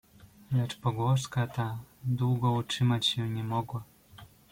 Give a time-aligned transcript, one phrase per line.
[0.51, 3.83] "Lecz pogłoska ta długo utrzymać się nie mogła."